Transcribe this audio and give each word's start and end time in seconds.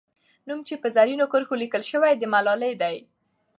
نوم 0.47 0.59
چې 0.67 0.75
په 0.81 0.87
زرینو 0.95 1.25
کرښو 1.31 1.55
لیکل 1.63 1.81
سوی، 1.91 2.13
د 2.17 2.23
ملالۍ 2.33 2.73
دی. 2.81 2.97